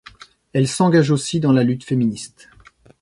Elle 0.53 0.67
s'engage 0.67 1.11
aussi 1.11 1.39
dans 1.39 1.51
la 1.51 1.63
lutte 1.63 1.83
féministe. 1.83 2.49